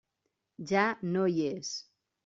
Ja 0.71 0.87
no 1.13 1.29
hi 1.35 1.47
és. 1.53 1.73